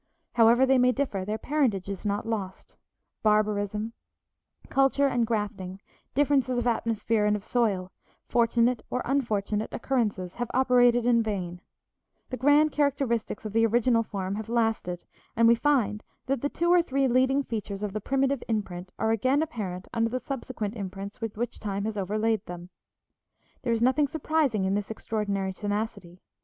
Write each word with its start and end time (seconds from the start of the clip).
However 0.33 0.65
they 0.65 0.79
may 0.79 0.91
differ, 0.91 1.23
their 1.23 1.37
parentage 1.37 1.87
is 1.87 2.03
not 2.07 2.27
lost; 2.27 2.75
barbarism, 3.21 3.93
culture 4.67 5.05
and 5.05 5.27
grafting, 5.27 5.79
differences 6.15 6.57
of 6.57 6.65
atmosphere 6.65 7.27
and 7.27 7.35
of 7.35 7.43
soil, 7.45 7.91
fortunate 8.27 8.81
or 8.89 9.03
unfortunate 9.05 9.71
occurrences, 9.71 10.33
have 10.41 10.49
operated 10.55 11.05
in 11.05 11.21
vain; 11.21 11.61
the 12.31 12.35
grand 12.37 12.71
characteristics 12.71 13.45
of 13.45 13.53
the 13.53 13.63
original 13.63 14.01
form 14.01 14.33
have 14.33 14.49
lasted, 14.49 15.05
and 15.35 15.47
we 15.47 15.53
find 15.53 16.01
that 16.25 16.41
the 16.41 16.49
two 16.49 16.71
or 16.71 16.81
three 16.81 17.07
leading 17.07 17.43
features 17.43 17.83
of 17.83 17.93
the 17.93 18.01
primitive 18.01 18.41
imprint 18.47 18.89
are 18.97 19.11
again 19.11 19.43
apparent 19.43 19.87
under 19.93 20.09
the 20.09 20.19
subsequent 20.19 20.75
imprints 20.75 21.21
with 21.21 21.37
which 21.37 21.59
time 21.59 21.85
has 21.85 21.95
overlaid 21.95 22.43
them. 22.47 22.69
There 23.61 23.71
is 23.71 23.83
nothing 23.83 24.07
surprising 24.07 24.63
in 24.65 24.73
this 24.73 24.89
extraordinary 24.89 25.53
tenacity. 25.53 26.21